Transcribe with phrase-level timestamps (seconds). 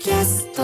[0.00, 0.62] キャスト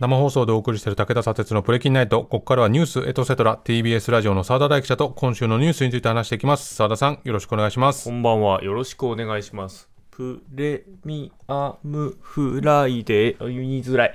[0.00, 2.22] 生放送でお送りしている武田砂鉄のプレ金ナイト。
[2.22, 6.74] ここからはニュースエトセトラ TBS ラジオの澤田大樹記者と今週のニュースについて話していきます。
[6.74, 8.10] 澤田さん、よろしくお願いしますこ。
[8.10, 8.62] んばんは。
[8.64, 9.88] よろしくお願いします。
[10.10, 14.14] プレミアムフライデー、あ言いづらい。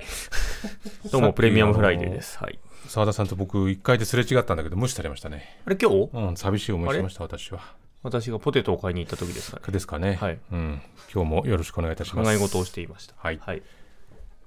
[1.10, 2.38] どうも、プレミアムフライデーです。
[2.38, 2.58] はい。
[2.86, 5.60] 澤田さんと僕、一回ですれ違ったんだけど、無視されましたね。
[5.64, 6.10] あれ、今日？
[6.12, 7.60] うん、寂しい思いしました、私は。
[8.02, 9.72] 私がポテトを買いに行った時ですかね。
[9.72, 10.18] ですかね。
[10.20, 10.82] はいうん。
[11.12, 12.26] 今日もよろしくお願いいたします。
[12.26, 13.14] 考え事をしていました。
[13.16, 13.62] はいはい。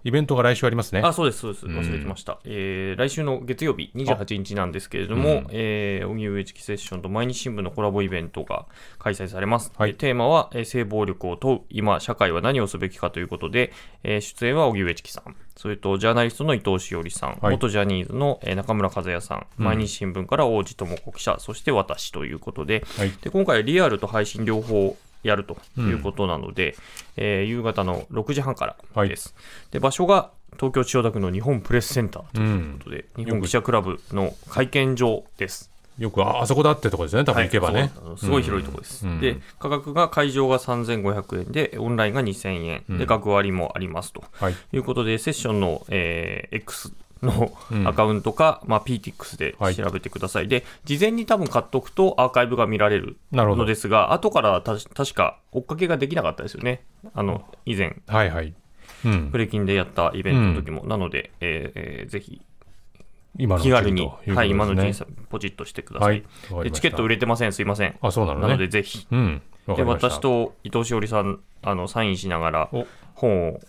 [0.07, 1.01] イベントが来週ありますね。
[1.03, 1.65] あ、そうです、そうです。
[1.65, 2.39] 忘れてました。
[2.45, 8.65] えー来週の月曜日、28日なんですけれども、えー、荻上チキセッションと毎日新聞のコラボイベントが
[8.99, 9.73] 開催されます。
[9.77, 9.89] はい。
[9.89, 17.51] えーテーマは、えー性暴力を問う、今、社会は何をすべきかということで、えー出演は荻上チキさん、それとジャーナリストの伊藤詩織さん、はい。
[17.51, 23.11] 元ジャニーズの、えー中村和也さん、毎日新聞から王子智子記者、そして私ということで、はい。
[23.21, 26.75] で今回、リアルと配信両方やるということなので、
[27.15, 29.35] えー夕方の6時半からです。
[29.71, 35.69] で場所が東京・千代田区の日本プレスセンターということで、日本記者クラブの会見場です。
[35.99, 37.23] よく、ああそこだってとこですね。
[37.25, 37.91] 多分行けばね。
[37.95, 39.05] そうあのすごい広いところです。
[39.07, 44.55] うんで、価格が会場が3500円で、オンラインが2000円、で、学割もありますとはい。
[44.73, 47.51] いうことで、セッションの、えー X の
[47.85, 50.47] アカウントか、まあ、PTX ではい調べてください。
[50.47, 56.83] で、事前に多分買っとくとアーカイブが見られるなるほどのですが、後からた確か追っかけができなかったですよね。
[57.13, 58.53] あの、以前、はいはい。
[59.05, 59.37] うんプ。
[59.37, 60.85] レキンでやったイベントの時も。
[60.85, 62.41] なので、えーえーぜひ
[63.39, 66.23] 今の気軽に、ねはい、今のうちにさポチッとしてください。
[66.51, 67.95] はいチケット売れてません、すいません。
[68.01, 68.47] あ、そうなのね。
[68.47, 69.07] なので、ぜひ。
[69.11, 69.41] うん。
[69.75, 73.59] で、私と伊藤詩織さん、あの、サインしながらお、本を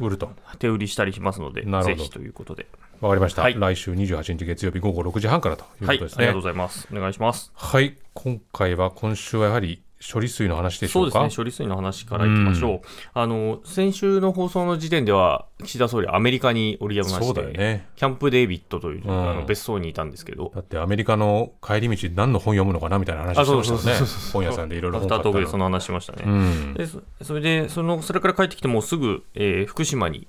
[0.00, 0.30] 売ると。
[0.58, 2.66] 手売りしたりしますので、ぜひということで。
[3.00, 3.42] わかりました。
[3.42, 6.18] はい来週28日月曜日午後6時半からというこはい、とですね。
[6.18, 6.88] ありがとうございます。
[6.92, 7.52] お願いします。
[7.54, 11.12] はい、今回は今週はやはり処理水の話でしょうか？
[11.12, 12.80] そうですね、処理水の話からいきましょう。
[13.14, 17.88] あの、先週の放送の時点では、岸田総理、アメリカに降り立ちまして、ね。
[17.96, 24.06] キャンプデービッドという、んあの別荘にいたんですけど、だってアメリカの帰り道何の本読むのかなみたいな話あしてましたよね。
[24.32, 26.22] 本屋さんでいろいろ本買ったでその話しましたね。
[26.26, 26.74] うん。
[26.74, 30.26] でそそれでその、それから帰ってきて、もうすぐ、えー福島に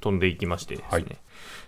[0.00, 1.04] 飛んでいきましてですね、はい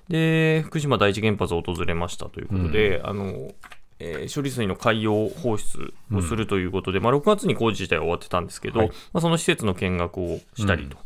[0.08, 3.52] で福島第一原発を訪れましたということで、あの
[3.98, 8.88] えー処理水の海洋放出をするということで、まあ、6月に工事自体は終わってたんですけど、はい。
[9.12, 10.96] まあ、その施設の見学をしたりと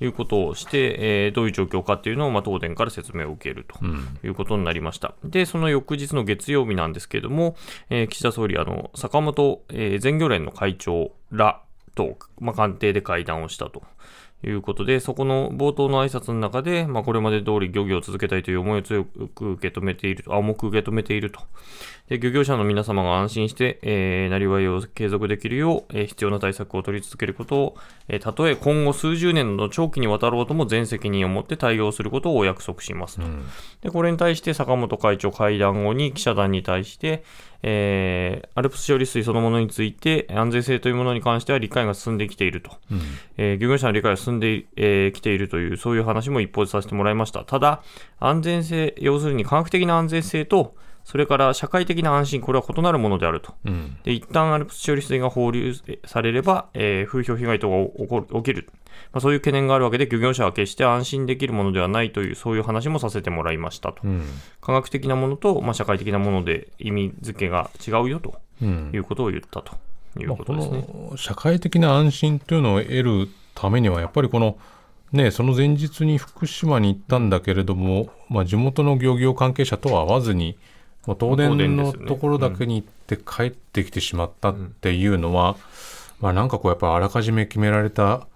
[0.00, 3.84] いうことをして、えーどういう状況かっていうのを、まあ、東電から説明を受けると
[4.24, 5.14] いうことになりました。
[5.24, 7.56] で、その翌日の月曜日なんですけれども、
[7.90, 11.60] えー岸田総理、あの坂本、えー全漁連の会長ら
[11.96, 13.82] と、まあ、官邸で会談をしたと。
[14.44, 21.40] いうことで、そこの冒頭の挨拶の中で、まあ、これまで通り漁業を続けたいという思いを強く受け止めていると、重く受け止めていると。
[22.08, 27.76] で漁業者の皆様が安心して、えー、なりわいを継続できるよう、えー必要な対策を取り続けることを、
[28.08, 33.22] えーたとえ今後数十年の長期にわたろうとも全責任を持って対応することをお約束しますと。
[33.80, 37.24] でこれに対して坂本会長会談後に記者団に対して、
[37.62, 42.70] えー、アルプス処理水そのものについて安全性というものに関しては理解が進んできていると、
[43.38, 47.44] えー漁業者の理解が進んでき、えー来ているというそういう話も一方でさせてもらいました。
[47.44, 47.82] ただ
[48.20, 53.98] 安全性要するに科学的な安全性とそれから社会的な安心これは異なるものであるとうん。
[54.04, 55.74] で一旦アルプス処理水が放流
[56.06, 58.68] されれば、えー風評被害等が起こる起きる、
[59.12, 64.24] まあ、そういう懸念があるわけで漁業者は決して安心できるものではないというそういう話もさせてもらいましたと、うん。
[64.60, 68.90] 科学的なものと、まあ、社会的なもので意味付けが違うよとうん。
[68.94, 69.76] いうことを言ったと
[70.18, 70.86] いうまあことこですね。
[71.10, 74.56] の社会的な安心というのを得るためにはやっぱりこの
[75.12, 80.56] ねその前日に福島に行ったんだけれども、まあ、地元の漁業関係者とは会わずに
[81.06, 85.56] もう東電のところだけに行って帰ってきてしまったっていうのは、
[86.20, 88.26] まあなんかこうやっぱあらかじめ決められた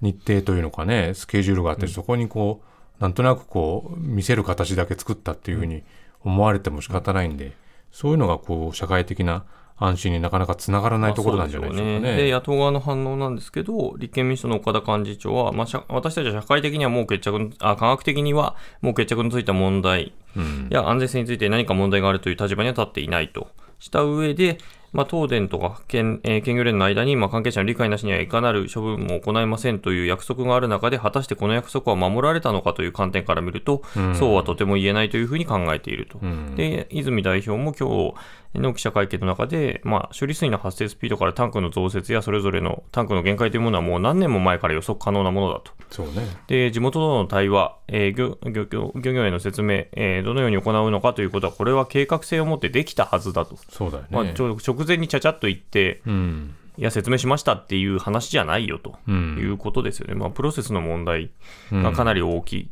[0.00, 2.60] 日程というのかねスケジュールがあって、そこにこ
[2.98, 5.82] うなんとなくこう見せる形だけ作ったっていうふうに
[6.22, 7.52] 思われても仕方ないんで、
[7.92, 9.44] そういうのがこう社会的な
[9.78, 12.00] 安心になかなかつながらないところなんじゃないでしょうかね。
[12.00, 20.12] でしょうで野党側の反応なんですけど、立憲民主党の岡田幹事長は、まあ、社私たちは社会的にはもう決着のあ、科学的にはもう決着のついた問題。
[20.36, 20.68] うん。
[20.70, 23.48] や安全性について何か問題があるという立場には立っていないと
[23.78, 24.58] した上で、
[24.92, 33.82] まあ、東電とか県,、えー県漁連の間に、まあ、関係者の理解なしにはいかなる処分も行いませんという約束がある中で、果たしてこの約束は守られたのかという観点から見ると、
[34.18, 36.18] そうはとても言えないというふうに考えていると。
[36.24, 38.14] んで、泉代表も今
[38.54, 45.72] 日の記者会見の中で、まあ、処理水の発生スピードからタンクの増設やそれぞれのタンクの限界というものはもう何年も前から予測可能なものだと。
[45.90, 46.12] そうね。
[46.46, 53.56] で、地元との対話、えー漁漁業漁業への説明、えーどのように行うのかということは、これは計画性を持ってできたはずだと。
[53.70, 54.08] そうだよね。
[54.10, 56.54] まあ、ちょ直前にちゃちゃっと言って、うん。
[56.76, 60.14] いや、説明しましたっていう話じゃないよとうんいうことですよね。
[60.14, 61.30] まあ、プロセスの問題
[61.72, 62.70] がかなり大きい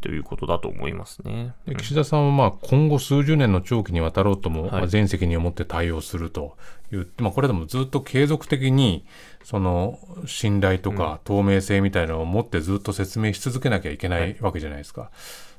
[0.00, 1.54] ということだと思いますね。
[1.66, 6.56] で岸田さんはまあ今後数十年の長期にわたろうとも、全責任を持って対応すると
[6.92, 9.04] 言って、まあ、これでもずっと継続的に
[9.42, 15.10] その信頼とか透明性みたいなのを持ってずっと説明し続けなきゃいけないわけじゃないですか。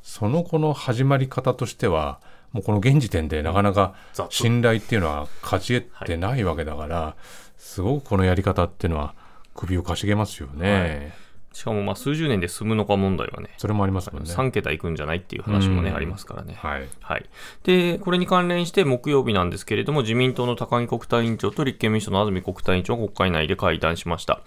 [0.01, 2.21] そのこの始まり方としては
[2.51, 7.15] もうこの現時点でなかなか雑信頼っていうのは勝ち得てないわけだから、
[7.57, 9.13] すごくこのやり方っていうのは
[9.53, 11.13] 首をかしげますよね。
[11.51, 14.29] しかもまあ数十年で済むのか問題はね、それもありますもんね。
[14.31, 16.55] 3桁いくんじゃないっていう話もね、うんありますからね。
[16.57, 16.87] はい。
[17.01, 17.25] はい、
[17.63, 24.41] でこれに関連して木曜日なんですけれども、自民党の高木国対委員長と立憲民主党の安住国対委員長が国会内で会談しました。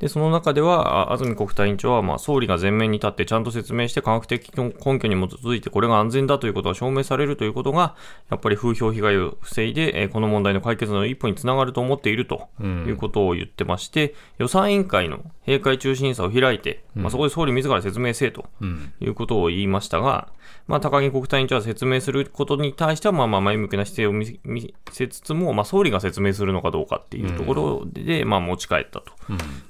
[0.00, 7.94] でその中では、あ安住国対委員長は、まあ、総理が前面に立ってちゃんと説明して、科学的根拠に基づいてこれが安全だということが証明されるということが、
[8.30, 18.92] やっぱり風評被害を防いで、えーこの問題の解決の一歩につながると思っているということを言ってまして、予算委員会の閉会中審査を開いて、まあ、そこで総理自ら説明せえとうん。
[19.00, 20.28] いうことを言いましたが、
[20.66, 29.12] まあ、高木国対委員長は説明することに対しては、まあ、まあ前向きな姿勢を見見せつつも、まあ、総理が説明するのかどうかっていうところで、まあ、持ち帰ったと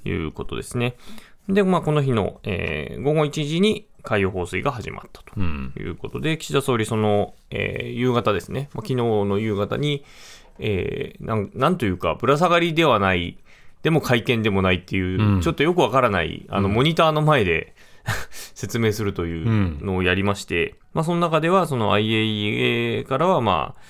[0.09, 0.97] いうことですね。
[1.49, 5.73] で、まあ、この日の、えー午後1時に海洋放水が始まったとうん。
[5.79, 10.05] いうことで、岸田総理、その、えー夕方ですね、まあ、昨日の夕方に、
[10.59, 13.39] えーなん、なんというか、ぶら下がりではない、
[13.83, 15.41] でも会見でもないっていう、うん。
[15.41, 17.75] ちょっとよくわからない、あの、モニターの前で
[18.31, 23.81] 説明するというのをやりまして、まあ、その中では、その IAEA からは、まあ、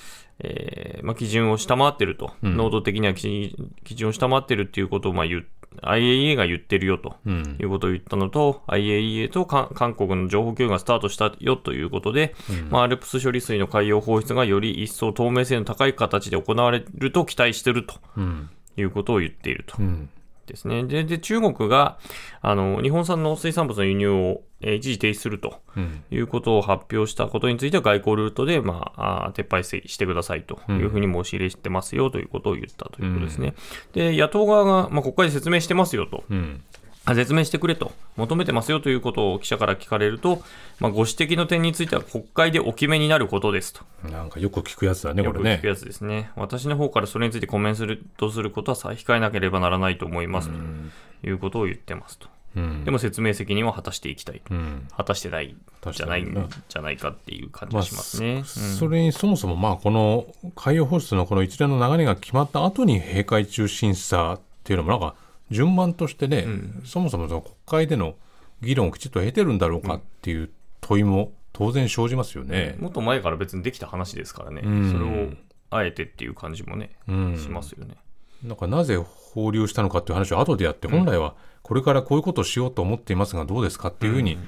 [0.41, 2.57] えーまあ、基準を下回ってると、うん。
[2.57, 5.47] 濃度的には基基準を下回ってるっていうことを、まあ、言う
[5.83, 7.17] IAEA が言ってるよと。
[7.27, 7.57] うん。
[7.61, 12.35] いうことを言ったのと、IAEA とか韓国の情報共有がスタートしたよということで、
[12.71, 17.97] まあ、アルプス処理水の海洋放出がより一層透明性の高い形で行われると期待していると。
[18.17, 18.51] うん。
[18.81, 19.77] いうことを言っていると。
[19.79, 20.11] うん。
[20.47, 20.85] ですね。
[20.85, 21.99] で、で中国が
[22.41, 26.03] あの日本産の水産物の輸入を、えー一時停止するとうん。
[26.11, 33.55] いうことを発表したことについては外交ルートで、まあ、あー撤廃してくださいというふうに申し入れしてますよということを言ったということですね。
[33.93, 36.25] で、野党側が、まあ、国会で説明してますよと。
[36.31, 36.63] うん。
[37.11, 40.43] あ説明してくれと、求めてますよということを記者から聞かれると、
[40.79, 43.81] まあ、ご指摘の点については国会でお決めになることですと。
[44.11, 45.67] なんかよく聞くやつだね、これねよく聞く。
[45.69, 46.31] やつですね。
[46.37, 52.27] 私の方からそれについてコメントするとすることは差控えなければならないと思いますということを言ってますと。
[52.27, 52.39] うん
[52.85, 54.55] でも説明責任は果たしていきたいと。
[54.55, 54.89] うん。
[54.97, 55.55] 果たしてない
[55.93, 58.43] じゃないんじゃないかっていう感じまあ、がしますね。
[58.45, 60.27] それにそもそもまあこの
[60.57, 65.15] 海洋放出のこの一連の流れが決まった後に閉会中審査っていうのもなんか
[65.51, 66.47] 順番としてね、
[66.85, 68.15] そもそもその国会での
[68.61, 70.51] 議論をきちっと得てるんだろうかっていう
[70.81, 72.77] 問いも当然生じますよね。
[72.79, 74.63] もっと前から別にできた話ですからね。
[74.65, 75.31] うんそれを
[75.71, 77.97] あえてっていう感じもね、うんしますよね。
[78.43, 84.39] なんかなぜ放流したのかっていう話を後でやって、本来はこれからこういうことをしようと思っていますがどうですかっていうふうに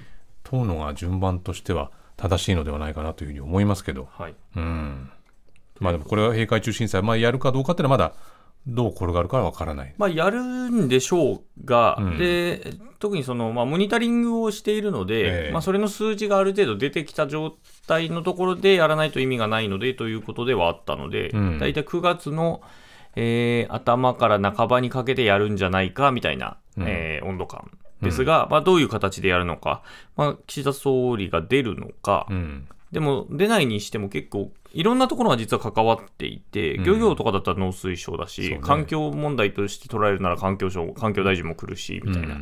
[0.45, 4.09] 問うのが順番としては正しいのではないかなというふうに思いますけど。
[4.11, 4.35] はい。
[4.57, 5.11] うん。
[5.81, 8.15] まあでもこれは閉会中審査、まあやるかどうかっていうのはまだ
[8.67, 9.95] どう転がるかはわからない。
[9.99, 12.19] まあ、やるんでしょうが、うん。
[12.19, 15.53] で特にその、まあ、モニタリングをしているので、ええ。
[15.53, 21.59] まあ、それの数字がある程度出てきた状態のところでやらないと意味がないのでということではあったので、うん。
[21.59, 22.61] 大体9月の、
[23.17, 26.85] えー頭から半ばにかけてやるんじゃないかみたいな、うん。
[26.87, 27.71] えー温度感
[28.03, 29.83] ですが、まあ、どういう形でやるのか、
[30.17, 32.69] まあ、岸田総理が出るのか、うん。
[32.93, 36.85] でも出ないにしても結構いろんなところが実は関わっていて、うん。
[36.85, 38.61] 漁業とかだったら農水省だし、そうね。
[38.63, 42.39] 環境問題として捉えるなら環境省、環境大臣も来るし、みたいな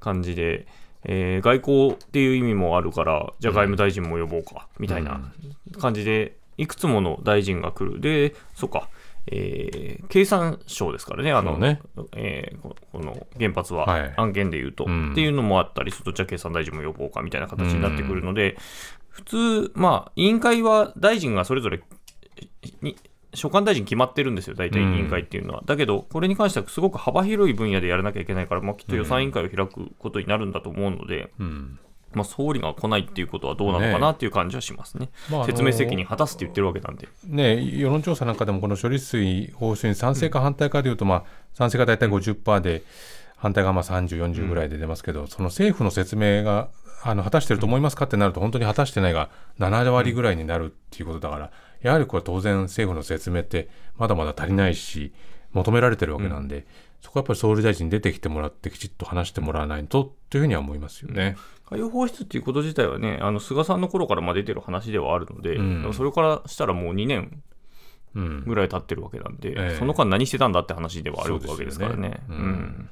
[0.00, 0.66] 感じで、
[1.04, 5.32] えー外交っていう意味もあるから、じゃあ外務大臣も呼ぼうか、みたいな
[5.80, 8.00] 感じで、いくつもの大臣が来る。
[8.00, 8.88] で、そっか。
[9.28, 11.80] えー経産省ですからね、あのそうね。
[12.16, 14.14] えーここの原発は、はい。
[14.16, 15.12] 案件で言うと、うん。
[15.12, 18.56] っていうのもあったりすると、じゃあ経産大臣も呼ぼうかみたいな形になってくるので、
[19.16, 21.82] 普通、まあ、委員会は大臣がそれぞれ
[22.82, 22.96] に
[23.32, 25.62] 所管大臣決まってるんですよ、大体委員会っていうのは。
[25.64, 31.78] だけど、これに関してはすごく幅広い分野でやらなきゃいけないから、まあ、きっと予算委員会を開くことになるんだと思うので、うん。
[32.12, 35.08] まあ、総理が来ないっていうことはどうなのかなっていう感じはしますね。
[35.30, 37.08] まあ説明責任果たすって言ってるわけなんで。
[37.24, 42.82] ね、世論調査なんかでもこの処理水放出に賛成か反対かでいうと、まあ、賛成が大体50%で、
[43.36, 46.68] 反対がまあ30、40ぐらいで出ますけど、その政府の説明が
[47.08, 55.12] あの果たしてると思いますかってなると、本当に果たしてないが7割ぐらいになるっていうことだから、やはりこれ当然政府の説明ってまだまだ足りないし、
[55.52, 56.66] 求められてるわけなんで、
[57.00, 61.36] そこはやっぱり総理大臣に出てきてもらって、きちっと話してもらわないとというふうには思いますよね。
[61.70, 65.94] 海洋放出っていうこと自体はね、あの菅さんの頃からまあ出てる話ではあるので、うん。
[65.94, 67.42] それからしたらもう2年
[68.16, 68.44] うん。
[68.46, 69.76] ぐらい経ってるわけなんで、ええ。
[69.78, 72.08] その間何してたんだって話ではあるわけですからね。
[72.08, 72.20] ね。
[72.30, 72.90] うん。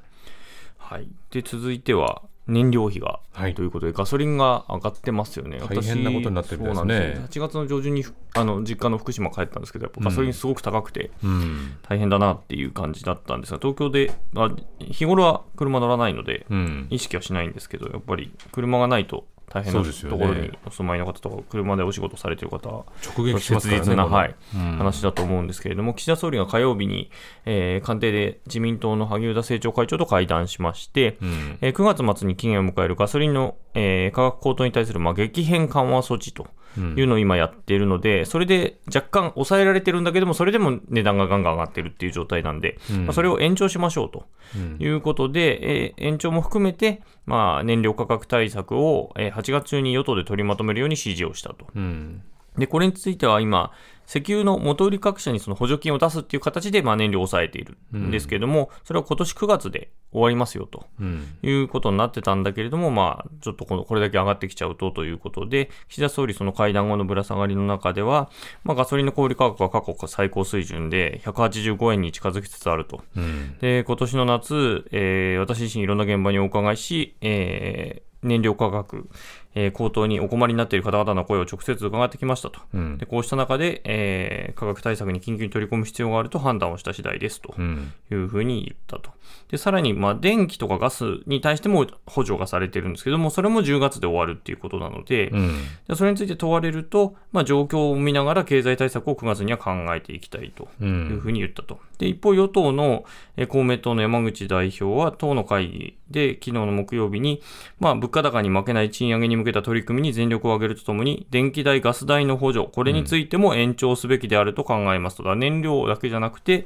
[0.77, 3.55] はい、で続いては燃料費が、はい。
[3.55, 5.59] ということでガソリンが上がってますよね。
[5.59, 7.27] 大変なことになってるみたいですね。
[7.29, 7.45] すよ。
[7.45, 11.77] 8月の上旬にふあの実家の福島帰ったんですけどやっぱガソリンすごく高くてうん。
[11.81, 16.87] 大変だなっていう感じだったんですが東京で、まあ、日頃は車乗らないのでうん。
[16.91, 19.25] 意識はしないんですけどやっぱり車がないと
[19.55, 24.25] 大変なところにお住まいの方とか車でお仕事されてる方は直撃します切実な、は。
[24.25, 24.77] いうん。
[24.77, 27.09] 話だと思うんですけれども、岸田総理が火曜日に、
[27.45, 31.57] えー官邸で自民党の萩生田政調会長と会談しまして、うん。
[31.61, 36.47] えー9月末に期限を迎えるガソリンの、えー価格高騰に対する、まあ、激変緩和措置と
[36.77, 43.05] いうのを今やっているので、それで若干抑えられてるんだけども、それでも値段がガンガン上がってるっていう状態なんで、うん。
[43.05, 44.77] まあ、それを延長しましょうとうん。
[44.79, 51.67] いうことで、えー延長も含めて、まあ、燃料価格対策を、えー8月中に与党で取りまとめるように指示をしたと。
[51.75, 52.21] うん
[52.57, 53.71] で、これについては今、
[54.07, 58.11] 石油の元売り各社にその補助金を出すっていう形で、まあ、燃料を抑えているん。
[58.11, 61.37] ですけれども、それは今年9月で終わりますよとうん。
[61.41, 68.29] いうことになってたんだけれども、まあ、ちょっとこのこれだけ上がってきちゃうとということで、岸田総理、その会談後のぶら下がりの中では、
[68.63, 73.01] まあ、ガソリンの小売価格は過去最高水準で185円に近づきつつあると。
[73.17, 73.57] うん。
[73.59, 79.07] で、今年の夏、えー私自身いろんな現場にお伺いし、えー燃料価格、
[79.55, 82.59] えー高騰にお困りになっている方々の声を直接伺ってきましたと。
[82.73, 89.15] うんでこうした中で、えー価格対策に緊急に取り込む必要があると判断をした次第ですとうんいうふうに言ったと。
[89.49, 95.55] で、さらに、まあ、電気とかガスに対しても補助がされてるんですけども、それも10月で終わるっていうことなので、うん
[95.87, 101.79] でそれについて問われると、まあ、状況を見ながら経済対策を9月には考えていきたいとういうんふうに言ったと。
[101.97, 103.05] で、一方、与党の
[103.37, 107.41] えー公明党の山口代表は、党の会議で昨日の木曜日に、
[107.79, 115.23] まあ、物価高に負けない賃上げに向けた取り組みに全力を挙げるとともに、電気代、ガス代の補助、これについても延長すべきであると考えますと。
[115.23, 116.65] だから燃料だけじゃなくて、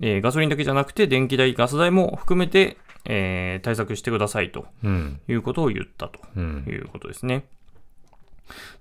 [0.00, 7.44] えーガソリンだけじゃなくて、電気代、ガス代も含めて、えー対策してくださいとうんいうことを言ったとうんいうことですね。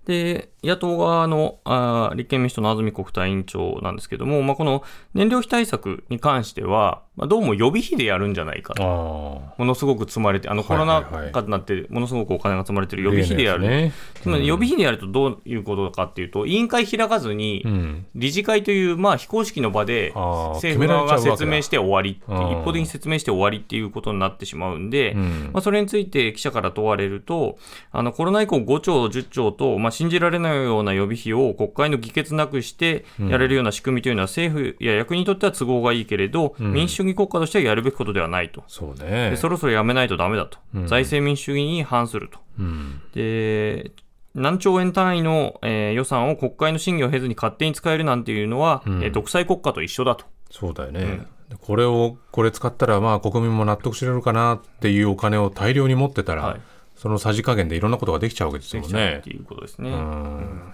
[0.05, 8.83] で、野党側のあー立憲民主党の安住国対委員長なんですけども、まあ、この燃料費対策に関しては、まあ、どうも予備費でやるんじゃないかと。
[8.83, 13.67] あものすごく積まれて、あのコロナ禍になって、ものすごくお金が積まれてるあ予備費でやる。
[13.67, 13.91] ね
[14.21, 18.05] つまり予備費でやるとどういうことかっていうと、委員会開かずにう、ん。
[18.15, 25.49] 理事会という、まあ、非公式の場で、政府側が説明して終わり一方的に説明して終わりっていうことになってしまうんで、うん。
[25.53, 27.57] まあ、それについて記者から問われると、
[27.91, 36.73] あのコロナ以降5兆、10兆と、まあ、信じられないような予備費を国会の議決なくしてやれるような仕組みというのは、政府や役にとっては都合がいいけれど、ん。
[36.73, 38.63] 民主主義国家としてはやるべきことではないと。
[38.67, 39.31] そうね。
[39.31, 40.87] でそろそろやめないとダメだと、うん。
[40.87, 42.39] 財政民主主義に反すると。
[42.59, 43.01] うん。
[43.13, 43.91] で
[44.33, 49.03] 何兆円単位の、えー予算を国会の審議を経ずに勝手に使えるなんていうのは、うん。
[49.03, 50.25] えー独裁国家と一緒だと。
[50.49, 56.61] そうだよね、でこれをこれ使ったらまあ国民も納得してれるかなっていうお金を大量に持ってたら、はい
[57.01, 59.29] そのさじ加減でいろんなことができちゃうわけですでよねきちゃうって。
[59.31, 59.89] いうことですね。
[59.89, 60.73] うん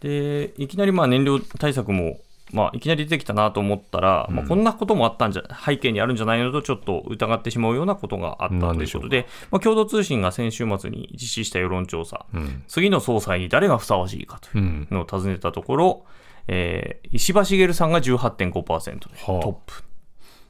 [0.00, 2.18] で、いきなりまあ燃料対策も、
[2.52, 16.04] まあ、いきなり出てきたなと思ったら、まあ、こんなこともあったんじゃ、背景にあるんじゃないのと、ちょっと疑ってしまうようなことがあったということで、まあ、共同通信が先週末に実施した世論調査、うん次の総裁に誰がふさわしいかとういうんのを尋ねたところ、
[16.48, 19.84] えー石破茂さんが18.5%でトはあップ。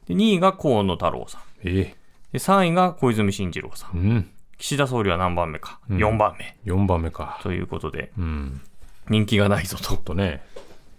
[0.07, 1.41] で2位が河野太郎さん。
[1.63, 1.95] え
[2.31, 4.29] で3位が小泉進次郎さん。
[4.59, 5.97] うん岸田総理は何番目か、うん。
[5.97, 6.57] 4番目。
[6.65, 7.39] 4番目か。
[7.41, 8.61] ということで、うん。
[9.09, 9.83] 人気がないぞと。
[9.83, 10.43] ちょっとね。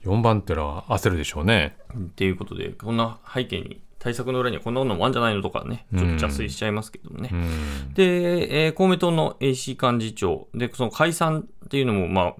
[0.05, 1.77] 4番ってのは焦るでしょうね。
[1.95, 7.29] っていうことで、こんな背景に、対策の裏にはこんなものもあるんじゃないのとかね、ちょっと邪推しちゃいますけどもね。
[7.31, 7.93] うん。
[7.93, 12.35] で、えー公明党の AC 幹事長、で、その解散っていうのも、まあ、まあ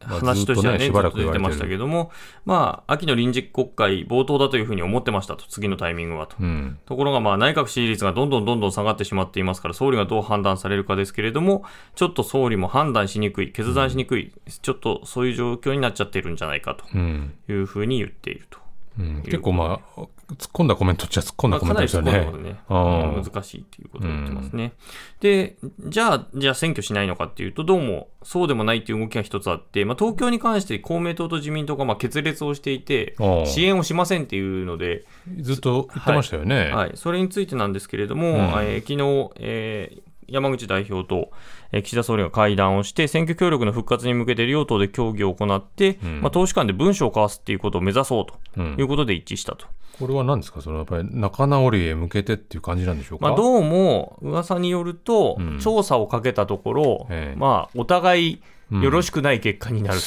[0.00, 2.10] 話としてはね、ねしばらくと出てましたけども、
[2.44, 6.36] まあ、秋の臨時国会冒頭だというふうに思ってましたと、次のタイミングはと。
[6.40, 14.32] うんところが、まあ、内閣支持率がどんどんどんどん下がってしまっていますから、総理がどう判断されるかですけれども、ちょっと総理も判断しにくい、決断しにくい、
[14.62, 18.63] ちょっとそういう状況になっちゃっているんじゃないかとうんいうふうに言っていると。
[18.98, 19.22] うん。
[19.22, 20.00] 結構まあ
[20.34, 23.32] 突っ込んだコメントっちゃ突っ込んだコメントまあかなりですよね突っ込んでますね。
[23.32, 24.72] 難しいっていうことを言ってますね。
[25.20, 35.04] で、じゃあ、じゃあ選挙しないのかっていうと、どうもそうでもないっていう動きが一つあって、まあ、東京に関して公明党と自民党がまあ決裂をしていて支援をしませんっていうので、
[35.40, 38.34] ずっと言ってましたよね、はい、それについてなんですけれども、ん。
[38.34, 41.30] えー昨日、えー山口代表と、
[41.72, 46.20] えー岸田総理が会談をして、選挙協力の復活に向けて両党で協議を行って、ん。
[46.20, 48.76] まあ、党首間で文書を交わすっていうことを目指そうとうん。
[48.78, 49.66] いうことで一致したと。
[49.98, 50.60] これは何ですか？
[50.60, 55.58] そのやっぱり仲直りへ向けてっていう感じなんでしょうか、まあ、どうも噂によると、うん。
[55.60, 57.38] 調査をかけたところ、ええ。
[57.38, 58.82] まあ、お互いうん。
[58.82, 59.98] よろしくない結果になる、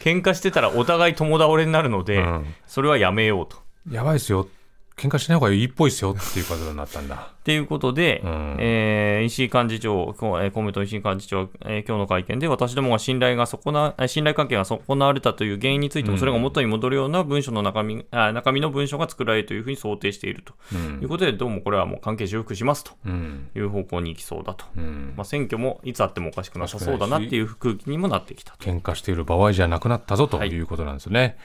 [0.00, 2.46] 喧嘩してたらお互い友倒れになるので、うん。
[2.66, 3.56] それはやめようと。
[3.90, 4.48] やばいですよ。
[4.96, 7.30] 喧嘩しない方がいいっぽいですよっていうことになったんだ。
[7.34, 23.48] っていうことで、うんえー石井幹事長、公明党石井幹事長、えー今日の会見で、私どもが信頼が損な、えー信頼関係が損なわれたという原因についても、それが元に戻るような文書の中身、あ中身の文書が作られるというふうに想定しているとうんいうことで、どうもこれはもう関係修復しますとうん。
[23.56, 24.64] いう方向に行きそうだと。
[24.76, 25.12] うん。
[25.16, 28.64] まあ、選挙もいつあってもおかしくなさそうだなっていう空気にもなってきたと。
[28.64, 31.36] 喧嘩している場合じゃなくなったぞとはいいうことなんですね。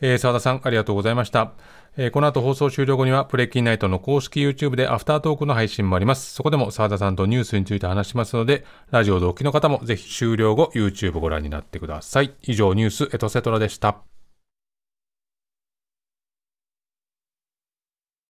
[0.00, 1.52] えー澤田さん、ありがとうございました。
[1.96, 6.34] えーこの後放送終了後には、プレキンナイトの公式 YouTube でアフタートークの配信もあります。
[6.34, 12.34] そこでも澤田さんとニュースについて話しますので、ラジオ同期の方もぜひ終了後 YouTube ご覧になってください。
[12.42, 14.15] 以上、ニュースエトセトラでした。